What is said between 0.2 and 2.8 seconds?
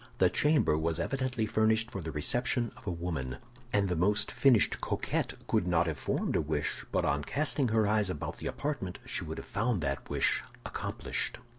chamber was evidently furnished for the reception